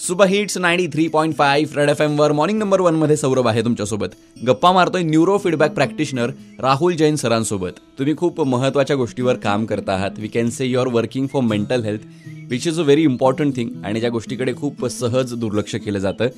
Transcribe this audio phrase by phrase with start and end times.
[0.00, 4.08] Super hits ninety three point five red F एमवर morning number वनमध्ये सौरभ आहे तुमच्यासोबत.
[4.46, 6.30] गप्पा मारतोय neuro feedback practitioner
[6.62, 7.80] Rahul Jain सरांसोबत.
[7.98, 10.18] तुम्ही खूप महत्त्वाच्या गोष्टीवर काम करत आहात.
[10.18, 12.02] We can say you are working for mental health
[12.50, 16.28] which is a very important thing आणि ज्या गोष्टीकडे खूप सहज दुर्लक्ष केलं जातं.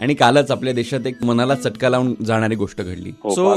[0.00, 3.10] आणि कालच आपल्या देशात एक मनाला चटका लावून जाणारी गोष्ट घडली.
[3.30, 3.54] सो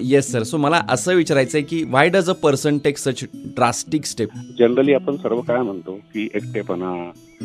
[0.00, 4.04] येस सर सो मला असं विचारायचं आहे की why does a person take such drastic
[4.06, 6.92] step generally आपण सर्व काय म्हणतो की एकटेपणा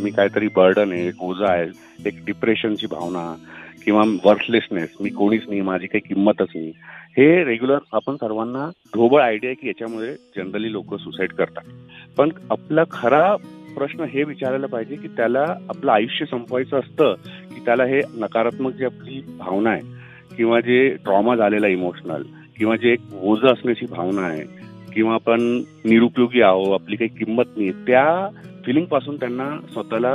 [0.04, 1.66] मी काहीतरी बर्डन आहे एक ओझा आहे
[2.06, 3.34] एक डिप्रेशनची भावना
[3.86, 6.72] किंवा वर्थलेसनेस मी कोणीच नाही माझी काही किंमतच नाही.
[7.18, 8.66] हे रेग्युलर आपण सर्वांना
[8.96, 11.64] ढोबळ आयडिया आहे की याच्यामुळे जनरली लोक सुसाईड करतात.
[12.18, 13.36] पण आपला खरा
[13.78, 17.14] प्रश्न हे विचारायला पाहिजे की त्याला आपलं आयुष्य संपवायचं असतं
[17.56, 22.24] की त्याला हे नकारात्मक जी आपली भावना आहे किंवा जे ट्रॉमा झालेला इमोशनल
[22.58, 24.44] किंवा जे एक ओझं असण्याची भावना आहे
[24.94, 25.42] किंवा आपण
[25.86, 28.06] निरुपयोगी आहो आपली काही किंमत नाही त्या
[28.68, 30.14] फिलिंगपासून त्यांना स्वतःला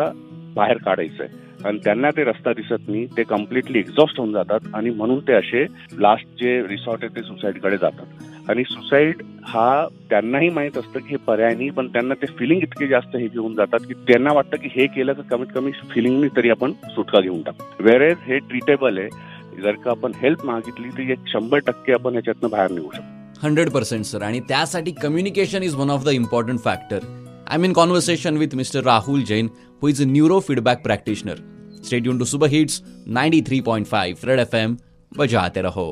[0.55, 4.91] बाहेर काढायचं आहे आणि त्यांना ते रस्ता दिसत नाही ते कम्प्लिटली एक्झॉस्ट होऊन जातात आणि
[4.91, 5.65] म्हणून ते असे
[6.01, 8.07] लास्ट जे रिसॉर्ट आहे ते सुसाईडकडे जातात.
[8.51, 12.87] आणि सुसाईड हा त्यांनाही माहीत असतं की हे पर्याय नाही पण त्यांना ते फिलिंग इतके
[12.87, 16.51] जास्त हे घेऊन जातात की त्यांना वाटतं की हे केलं तर कमीत कमी फिलिंगनी तरी
[16.51, 17.83] आपण सुटका घेऊन टाकू.
[17.85, 22.51] वेरेज हे ट्रीटेबल आहे जर का आपण हेल्प मागितली तर एक शंभर टक्के आपण ह्याच्यातनं
[22.51, 23.47] बाहेर निघू शकतो.
[23.47, 26.99] हंड्रेड पर्सेंट सर आणि त्यासाठी communication is one of the important factor
[27.48, 29.50] I mean conversation with mister Rahul Jain
[29.82, 30.06] who is a
[30.40, 31.42] neurofeedback practitioner
[31.86, 34.78] stadium to super hits ninety three point five Red F M
[35.12, 35.92] बजाते रहो